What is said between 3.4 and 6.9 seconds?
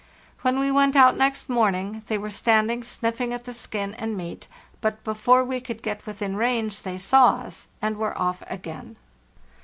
the skin and meat; but before we could get within range